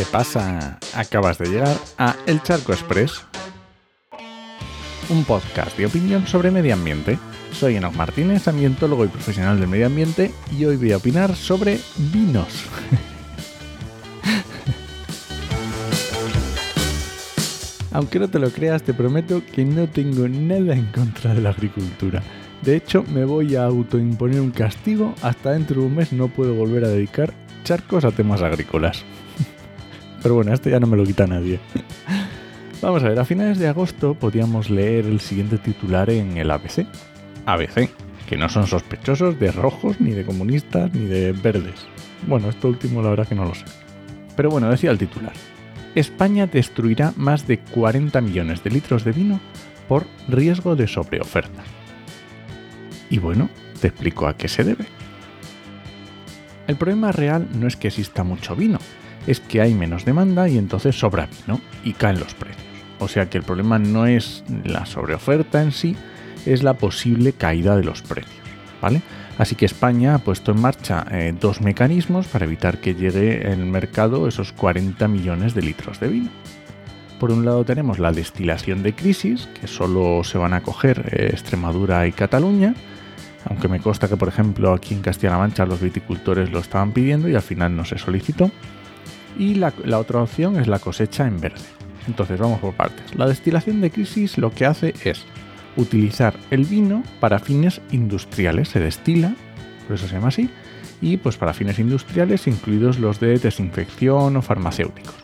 ¿Qué 0.00 0.06
pasa? 0.06 0.78
Acabas 0.94 1.36
de 1.36 1.50
llegar 1.50 1.76
a 1.98 2.16
El 2.24 2.42
Charco 2.42 2.72
Express, 2.72 3.20
un 5.10 5.24
podcast 5.24 5.76
de 5.76 5.84
opinión 5.84 6.26
sobre 6.26 6.50
medio 6.50 6.72
ambiente. 6.72 7.18
Soy 7.52 7.76
Enoch 7.76 7.92
Martínez, 7.94 8.48
ambientólogo 8.48 9.04
y 9.04 9.08
profesional 9.08 9.60
del 9.60 9.68
medio 9.68 9.88
ambiente, 9.88 10.32
y 10.58 10.64
hoy 10.64 10.78
voy 10.78 10.92
a 10.92 10.96
opinar 10.96 11.36
sobre 11.36 11.80
vinos. 12.14 12.64
Aunque 17.92 18.20
no 18.20 18.30
te 18.30 18.38
lo 18.38 18.50
creas, 18.50 18.82
te 18.82 18.94
prometo 18.94 19.42
que 19.44 19.66
no 19.66 19.86
tengo 19.86 20.26
nada 20.28 20.72
en 20.72 20.86
contra 20.86 21.34
de 21.34 21.42
la 21.42 21.50
agricultura. 21.50 22.22
De 22.62 22.74
hecho, 22.74 23.04
me 23.12 23.26
voy 23.26 23.54
a 23.54 23.64
autoimponer 23.64 24.40
un 24.40 24.50
castigo. 24.50 25.14
Hasta 25.20 25.50
dentro 25.50 25.82
de 25.82 25.88
un 25.88 25.96
mes 25.96 26.10
no 26.14 26.28
puedo 26.28 26.54
volver 26.54 26.86
a 26.86 26.88
dedicar 26.88 27.34
charcos 27.64 28.06
a 28.06 28.12
temas 28.12 28.40
agrícolas. 28.40 29.04
Pero 30.22 30.34
bueno, 30.34 30.52
esto 30.52 30.68
ya 30.68 30.80
no 30.80 30.86
me 30.86 30.96
lo 30.96 31.04
quita 31.04 31.26
nadie. 31.26 31.60
Vamos 32.82 33.02
a 33.02 33.08
ver, 33.08 33.18
a 33.18 33.24
finales 33.24 33.58
de 33.58 33.68
agosto 33.68 34.14
podíamos 34.14 34.70
leer 34.70 35.06
el 35.06 35.20
siguiente 35.20 35.58
titular 35.58 36.08
en 36.10 36.38
el 36.38 36.50
ABC. 36.50 36.86
ABC, 37.46 37.90
que 38.26 38.36
no 38.36 38.48
son 38.48 38.66
sospechosos 38.66 39.38
de 39.38 39.52
rojos, 39.52 40.00
ni 40.00 40.12
de 40.12 40.24
comunistas, 40.24 40.92
ni 40.94 41.06
de 41.06 41.32
verdes. 41.32 41.86
Bueno, 42.26 42.48
esto 42.48 42.68
último 42.68 43.02
la 43.02 43.10
verdad 43.10 43.28
que 43.28 43.34
no 43.34 43.44
lo 43.44 43.54
sé. 43.54 43.64
Pero 44.36 44.50
bueno, 44.50 44.70
decía 44.70 44.90
el 44.90 44.98
titular. 44.98 45.32
España 45.94 46.46
destruirá 46.46 47.12
más 47.16 47.46
de 47.46 47.58
40 47.58 48.20
millones 48.20 48.62
de 48.62 48.70
litros 48.70 49.04
de 49.04 49.12
vino 49.12 49.40
por 49.88 50.06
riesgo 50.28 50.76
de 50.76 50.86
sobreoferta. 50.86 51.62
Y 53.10 53.18
bueno, 53.18 53.50
te 53.80 53.88
explico 53.88 54.26
a 54.26 54.36
qué 54.36 54.48
se 54.48 54.64
debe. 54.64 54.86
El 56.68 56.76
problema 56.76 57.10
real 57.10 57.48
no 57.52 57.66
es 57.66 57.76
que 57.76 57.88
exista 57.88 58.22
mucho 58.22 58.54
vino, 58.54 58.78
es 59.26 59.40
que 59.40 59.60
hay 59.60 59.74
menos 59.74 60.04
demanda 60.04 60.48
y 60.48 60.58
entonces 60.58 60.98
sobra 60.98 61.28
vino 61.46 61.60
y 61.84 61.92
caen 61.92 62.20
los 62.20 62.34
precios. 62.34 62.64
O 62.98 63.08
sea 63.08 63.30
que 63.30 63.38
el 63.38 63.44
problema 63.44 63.78
no 63.78 64.06
es 64.06 64.44
la 64.64 64.86
sobreoferta 64.86 65.62
en 65.62 65.72
sí, 65.72 65.96
es 66.46 66.62
la 66.62 66.74
posible 66.74 67.32
caída 67.32 67.76
de 67.76 67.84
los 67.84 68.02
precios. 68.02 68.34
¿Vale? 68.80 69.02
Así 69.38 69.54
que 69.54 69.64
España 69.64 70.14
ha 70.14 70.18
puesto 70.18 70.52
en 70.52 70.60
marcha 70.60 71.06
eh, 71.10 71.34
dos 71.38 71.60
mecanismos 71.62 72.26
para 72.26 72.44
evitar 72.44 72.78
que 72.78 72.94
llegue 72.94 73.50
el 73.50 73.64
mercado 73.64 74.28
esos 74.28 74.52
40 74.52 75.08
millones 75.08 75.54
de 75.54 75.62
litros 75.62 75.98
de 75.98 76.08
vino. 76.08 76.30
Por 77.18 77.30
un 77.30 77.44
lado 77.44 77.64
tenemos 77.64 77.98
la 77.98 78.12
destilación 78.12 78.82
de 78.82 78.94
crisis, 78.94 79.48
que 79.58 79.66
solo 79.66 80.24
se 80.24 80.38
van 80.38 80.54
a 80.54 80.62
coger 80.62 81.10
eh, 81.12 81.28
Extremadura 81.32 82.06
y 82.06 82.12
Cataluña, 82.12 82.74
aunque 83.44 83.68
me 83.68 83.80
consta 83.80 84.08
que 84.08 84.16
por 84.16 84.28
ejemplo 84.28 84.72
aquí 84.72 84.94
en 84.94 85.02
Castilla-La 85.02 85.38
Mancha 85.38 85.66
los 85.66 85.80
viticultores 85.80 86.50
lo 86.50 86.58
estaban 86.58 86.92
pidiendo 86.92 87.28
y 87.28 87.34
al 87.34 87.42
final 87.42 87.74
no 87.76 87.84
se 87.84 87.98
solicitó. 87.98 88.50
Y 89.38 89.54
la, 89.54 89.72
otra 89.98 90.22
opción 90.22 90.58
es 90.58 90.66
la 90.66 90.78
cosecha 90.78 91.26
en 91.26 91.40
verde. 91.40 91.60
Entonces 92.06 92.38
vamos 92.38 92.60
por 92.60 92.74
partes. 92.74 93.14
La 93.14 93.26
destilación 93.26 93.80
de 93.80 93.90
crisis 93.90 94.38
lo 94.38 94.52
que 94.52 94.66
hace 94.66 94.94
es 95.04 95.24
utilizar 95.76 96.34
el 96.50 96.64
vino 96.64 97.02
para 97.20 97.38
fines 97.38 97.80
industriales. 97.92 98.68
Se 98.68 98.80
destila, 98.80 99.34
por 99.86 99.96
eso 99.96 100.08
se 100.08 100.14
llama 100.14 100.28
así, 100.28 100.50
y 101.00 101.16
pues 101.16 101.36
para 101.36 101.54
fines 101.54 101.78
industriales, 101.78 102.46
incluidos 102.46 102.98
los 102.98 103.20
de 103.20 103.38
desinfección 103.38 104.36
o 104.36 104.42
farmacéuticos, 104.42 105.14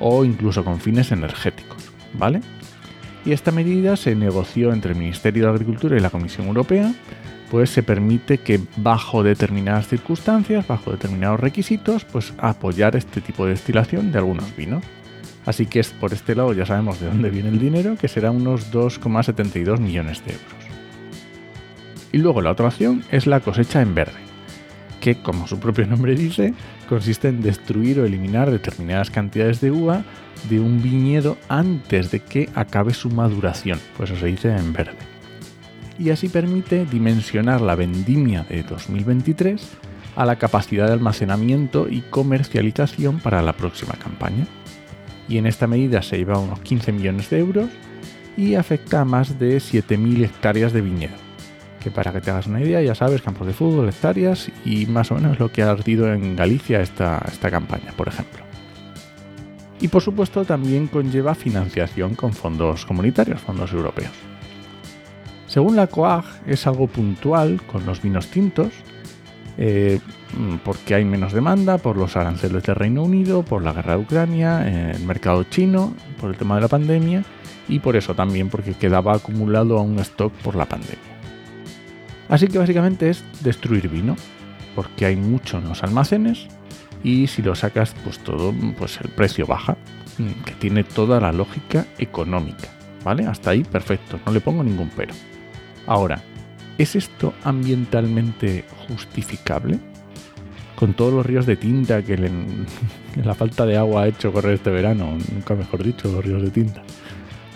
o 0.00 0.24
incluso 0.24 0.64
con 0.64 0.80
fines 0.80 1.12
energéticos, 1.12 1.90
¿vale? 2.14 2.40
Y 3.24 3.32
esta 3.32 3.52
medida 3.52 3.96
se 3.96 4.16
negoció 4.16 4.72
entre 4.72 4.92
el 4.92 4.98
Ministerio 4.98 5.44
de 5.44 5.50
Agricultura 5.50 5.96
y 5.96 6.00
la 6.00 6.10
Comisión 6.10 6.48
Europea, 6.48 6.92
pues 7.52 7.68
se 7.68 7.82
permite 7.82 8.38
que 8.38 8.58
bajo 8.78 9.22
determinadas 9.22 9.86
circunstancias, 9.86 10.66
bajo 10.66 10.90
determinados 10.90 11.38
requisitos, 11.38 12.06
pues 12.06 12.32
apoyar 12.38 12.96
este 12.96 13.20
tipo 13.20 13.44
de 13.44 13.50
destilación 13.50 14.10
de 14.10 14.16
algunos 14.16 14.56
vinos. 14.56 14.82
Así 15.44 15.66
que 15.66 15.84
por 16.00 16.14
este 16.14 16.34
lado 16.34 16.54
ya 16.54 16.64
sabemos 16.64 16.98
de 16.98 17.08
dónde 17.08 17.28
viene 17.28 17.50
el 17.50 17.58
dinero, 17.58 17.96
que 18.00 18.08
será 18.08 18.30
unos 18.30 18.72
2,72 18.72 19.80
millones 19.80 20.24
de 20.24 20.32
euros. 20.32 20.46
Y 22.10 22.18
luego 22.18 22.40
la 22.40 22.52
otra 22.52 22.68
opción 22.68 23.04
es 23.10 23.26
la 23.26 23.40
cosecha 23.40 23.82
en 23.82 23.94
verde, 23.94 24.20
que 25.02 25.16
como 25.16 25.46
su 25.46 25.60
propio 25.60 25.86
nombre 25.86 26.14
dice, 26.14 26.54
consiste 26.88 27.28
en 27.28 27.42
destruir 27.42 28.00
o 28.00 28.06
eliminar 28.06 28.50
determinadas 28.50 29.10
cantidades 29.10 29.60
de 29.60 29.70
uva 29.70 30.04
de 30.48 30.58
un 30.58 30.82
viñedo 30.82 31.36
antes 31.50 32.10
de 32.12 32.20
que 32.20 32.48
acabe 32.54 32.94
su 32.94 33.10
maduración, 33.10 33.78
pues 33.98 34.08
eso 34.08 34.20
se 34.20 34.26
dice 34.28 34.56
en 34.56 34.72
verde. 34.72 35.21
Y 36.02 36.10
así 36.10 36.28
permite 36.28 36.84
dimensionar 36.84 37.60
la 37.60 37.76
vendimia 37.76 38.44
de 38.48 38.64
2023 38.64 39.62
a 40.16 40.26
la 40.26 40.36
capacidad 40.36 40.86
de 40.86 40.94
almacenamiento 40.94 41.88
y 41.88 42.00
comercialización 42.00 43.20
para 43.20 43.40
la 43.40 43.52
próxima 43.52 43.94
campaña 43.94 44.46
y 45.28 45.38
en 45.38 45.46
esta 45.46 45.66
medida 45.66 46.02
se 46.02 46.18
lleva 46.18 46.38
unos 46.38 46.60
15 46.60 46.92
millones 46.92 47.30
de 47.30 47.38
euros 47.38 47.70
y 48.36 48.54
afecta 48.54 49.00
a 49.00 49.04
más 49.04 49.38
de 49.38 49.58
7.000 49.58 50.24
hectáreas 50.24 50.72
de 50.72 50.80
viñedo. 50.80 51.14
Que 51.80 51.90
para 51.90 52.12
que 52.12 52.20
te 52.20 52.30
hagas 52.30 52.46
una 52.46 52.60
idea, 52.60 52.82
ya 52.82 52.94
sabes, 52.94 53.22
campos 53.22 53.46
de 53.46 53.52
fútbol, 53.52 53.88
hectáreas 53.88 54.50
y 54.64 54.86
más 54.86 55.10
o 55.10 55.14
menos 55.14 55.38
lo 55.38 55.50
que 55.50 55.62
ha 55.62 55.70
ardido 55.70 56.12
en 56.12 56.36
Galicia 56.36 56.80
esta, 56.80 57.22
esta 57.30 57.50
campaña, 57.50 57.92
por 57.96 58.08
ejemplo. 58.08 58.42
Y 59.80 59.88
por 59.88 60.02
supuesto 60.02 60.44
también 60.44 60.86
conlleva 60.86 61.34
financiación 61.34 62.14
con 62.14 62.32
fondos 62.32 62.86
comunitarios, 62.86 63.40
fondos 63.40 63.72
europeos. 63.72 64.31
Según 65.52 65.76
la 65.76 65.86
COAG 65.86 66.24
es 66.46 66.66
algo 66.66 66.86
puntual 66.86 67.60
con 67.70 67.84
los 67.84 68.00
vinos 68.00 68.28
tintos, 68.28 68.72
eh, 69.58 70.00
Mm, 70.36 70.56
porque 70.64 70.94
hay 70.94 71.04
menos 71.04 71.32
demanda, 71.32 71.78
por 71.78 71.96
los 71.96 72.16
aranceles 72.16 72.62
del 72.62 72.74
Reino 72.76 73.02
Unido, 73.02 73.42
por 73.42 73.62
la 73.62 73.72
guerra 73.72 73.96
de 73.96 74.02
Ucrania, 74.02 74.90
el 74.92 75.04
mercado 75.04 75.44
chino, 75.44 75.94
por 76.20 76.30
el 76.30 76.36
tema 76.36 76.54
de 76.54 76.62
la 76.62 76.68
pandemia 76.68 77.24
y 77.68 77.78
por 77.78 77.96
eso 77.96 78.14
también 78.14 78.48
porque 78.48 78.74
quedaba 78.74 79.14
acumulado 79.14 79.78
a 79.78 79.82
un 79.82 79.98
stock 79.98 80.32
por 80.42 80.56
la 80.56 80.66
pandemia. 80.66 80.98
Así 82.28 82.48
que 82.48 82.58
básicamente 82.58 83.10
es 83.10 83.24
destruir 83.42 83.88
vino, 83.88 84.16
porque 84.74 85.04
hay 85.04 85.16
mucho 85.16 85.58
en 85.58 85.68
los 85.68 85.82
almacenes 85.82 86.46
y 87.04 87.26
si 87.26 87.42
lo 87.42 87.54
sacas 87.54 87.94
pues 88.04 88.18
todo 88.20 88.54
pues 88.78 89.00
el 89.00 89.10
precio 89.10 89.46
baja, 89.46 89.76
mm, 90.18 90.44
que 90.44 90.52
tiene 90.54 90.82
toda 90.82 91.20
la 91.20 91.30
lógica 91.30 91.84
económica, 91.98 92.68
¿vale? 93.04 93.26
Hasta 93.26 93.50
ahí 93.50 93.64
perfecto, 93.64 94.18
no 94.24 94.32
le 94.32 94.40
pongo 94.40 94.64
ningún 94.64 94.90
pero. 94.96 95.12
Ahora, 95.86 96.22
¿es 96.78 96.96
esto 96.96 97.34
ambientalmente 97.44 98.64
justificable? 98.88 99.78
con 100.82 100.94
todos 100.94 101.14
los 101.14 101.24
ríos 101.24 101.46
de 101.46 101.54
tinta 101.54 102.02
que, 102.04 102.18
la 103.22 103.34
falta 103.34 103.64
de 103.64 103.76
agua 103.76 104.02
ha 104.02 104.08
hecho 104.08 104.32
correr 104.32 104.54
este 104.54 104.70
verano, 104.70 105.16
nunca 105.32 105.54
mejor 105.54 105.84
dicho, 105.84 106.10
los 106.10 106.24
ríos 106.24 106.42
de 106.42 106.50
tinta. 106.50 106.82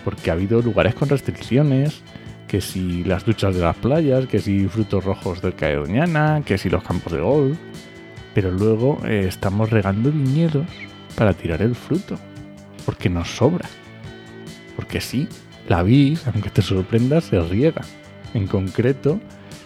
Porque 0.05 0.29
ha 0.29 0.33
habido 0.33 0.61
lugares 0.61 0.95
con 0.95 1.09
restricciones, 1.09 2.03
que 2.47 2.61
si 2.61 3.03
las 3.03 3.25
duchas 3.25 3.53
de 3.53 3.59
las 3.59 3.75
playas, 3.75 4.27
que 4.27 4.39
si 4.39 4.69
frutos 4.69 5.03
rojos 5.03 5.41
del 5.41 5.55
Caedoñana, 5.55 6.41
que 6.45 6.57
si 6.57 6.69
los 6.69 6.81
campos 6.83 7.11
de 7.11 7.19
golf. 7.19 7.57
Pero 8.33 8.49
luego 8.49 8.97
eh, 9.05 9.25
estamos 9.27 9.71
regando 9.71 10.09
viñedos 10.09 10.67
para 11.17 11.33
tirar 11.33 11.61
el 11.61 11.75
fruto, 11.75 12.17
porque 12.85 13.09
nos 13.09 13.27
sobra. 13.27 13.67
Porque 14.77 15.01
sí, 15.01 15.27
la 15.67 15.83
vid, 15.83 16.17
aunque 16.33 16.49
te 16.49 16.61
sorprenda, 16.61 17.19
se 17.19 17.41
riega. 17.41 17.81
En 18.33 18.47
concreto, 18.47 19.19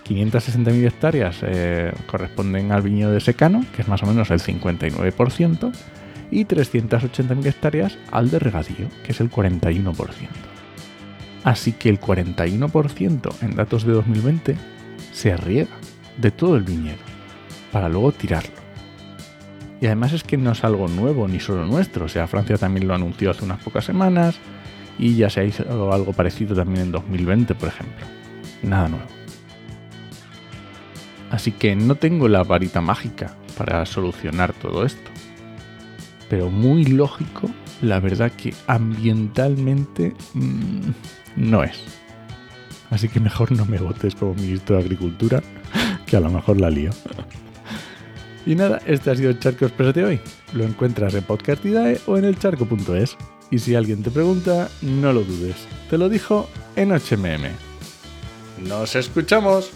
560.000 0.08 0.88
hectáreas 0.88 1.38
eh, 1.42 1.92
corresponden 2.08 2.72
al 2.72 2.82
viñedo 2.82 3.12
de 3.12 3.20
secano, 3.20 3.66
que 3.76 3.82
es 3.82 3.88
más 3.88 4.04
o 4.04 4.06
menos 4.06 4.30
el 4.32 4.40
59%, 4.40 5.72
y 6.32 6.46
380.000 6.46 7.46
hectáreas 7.46 7.98
al 8.12 8.30
de 8.30 8.40
regadío, 8.40 8.88
que 9.04 9.12
es 9.12 9.20
el 9.20 9.30
41%. 9.30 9.94
Así 11.44 11.74
que 11.74 11.90
el 11.90 12.00
41% 12.00 13.34
en 13.42 13.56
datos 13.56 13.86
de 13.86 13.94
2020 13.94 14.56
se 15.12 15.36
riega 15.36 15.76
de 16.18 16.32
todo 16.32 16.56
el 16.56 16.64
viñedo, 16.64 17.00
para 17.72 17.90
luego 17.90 18.12
tirarlo. 18.12 18.62
Y 19.82 19.88
además 19.88 20.14
es 20.14 20.24
que 20.24 20.38
no 20.38 20.52
es 20.52 20.64
algo 20.64 20.88
nuevo 20.88 21.28
ni 21.28 21.40
solo 21.40 21.66
nuestro, 21.66 22.06
o 22.06 22.10
sea, 22.10 22.28
Francia 22.28 22.58
también 22.58 22.88
lo 22.88 22.94
anunció 22.94 23.32
hace 23.32 23.44
unas 23.44 23.64
pocas 23.64 23.84
semanas 23.84 24.40
y 25.00 25.16
ya 25.16 25.30
se 25.30 25.46
hizo 25.46 25.92
algo 25.92 26.14
parecido 26.14 26.56
también 26.56 26.86
en 26.86 26.92
2020, 26.92 27.56
por 27.56 27.70
ejemplo. 27.70 28.21
Nada 28.64 28.90
nuevo. 28.90 29.06
Así 31.30 31.52
que 31.54 31.76
no 31.76 31.96
tengo 31.96 32.28
la 32.28 32.44
varita 32.44 32.82
mágica 32.82 33.36
para 33.58 33.86
solucionar 33.86 34.54
todo 34.54 34.86
esto. 34.86 35.10
Pero 36.30 36.50
muy 36.50 36.86
lógico, 36.86 37.50
la 37.82 38.00
verdad 38.00 38.32
que 38.32 38.54
ambientalmente 38.68 40.14
mmm, 40.34 40.92
no 41.36 41.64
es. 41.64 41.84
Así 42.90 43.08
que 43.08 43.20
mejor 43.22 43.52
no 43.54 43.66
me 43.66 43.78
votes 43.78 44.16
como 44.16 44.34
ministro 44.36 44.76
de 44.76 44.84
Agricultura, 44.84 45.42
que 46.06 46.18
a 46.18 46.20
lo 46.20 46.30
mejor 46.30 46.60
la 46.60 46.70
lío. 46.70 46.92
Y 48.44 48.56
nada, 48.56 48.82
este 48.88 49.12
ha 49.12 49.16
sido 49.16 49.30
el 49.30 49.38
Charco 49.38 49.66
Express 49.66 49.94
de 49.94 50.04
hoy. 50.04 50.20
Lo 50.54 50.64
encuentras 50.64 51.14
en 51.14 51.24
Podcastidae 51.24 52.02
o 52.08 52.18
en 52.18 52.26
elcharco.es. 52.26 53.16
Y 53.52 53.60
si 53.60 53.76
alguien 53.76 54.02
te 54.02 54.10
pregunta, 54.10 54.68
no 54.82 55.14
lo 55.14 55.22
dudes. 55.22 55.68
Te 55.92 56.00
lo 56.00 56.10
dijo 56.10 56.50
en 56.76 56.90
HMM. 56.90 57.71
¡Nos 58.62 58.96
escuchamos! 58.96 59.72